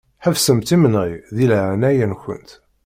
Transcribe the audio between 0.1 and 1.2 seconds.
Ḥebsemt imenɣi